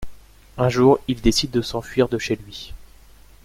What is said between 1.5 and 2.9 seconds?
de s'enfuir de chez lui.